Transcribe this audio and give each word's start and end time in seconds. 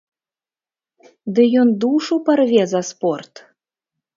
Ды 1.35 1.45
ён 1.65 1.69
душу 1.83 2.13
парве 2.31 2.63
за 2.73 2.81
спорт! 2.91 3.33